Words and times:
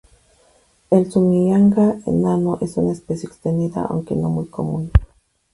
El 0.89 1.11
suimanga 1.11 1.95
enano 2.07 2.57
es 2.59 2.75
una 2.77 2.91
especie 2.93 3.27
extendida 3.29 3.85
aunque 3.87 4.15
no 4.15 4.29
muy 4.31 4.47
común. 4.47 4.89